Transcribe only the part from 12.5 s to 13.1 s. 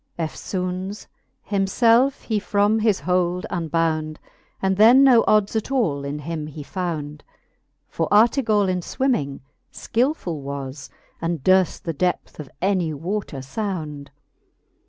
any